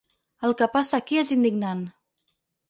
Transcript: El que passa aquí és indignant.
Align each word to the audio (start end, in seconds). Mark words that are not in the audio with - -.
El 0.47 0.55
que 0.61 0.67
passa 0.77 0.99
aquí 0.99 1.19
és 1.25 1.33
indignant. 1.37 1.85